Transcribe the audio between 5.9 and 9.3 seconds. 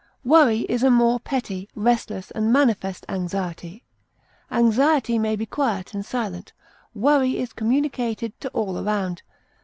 and silent; worry is communicated to all around.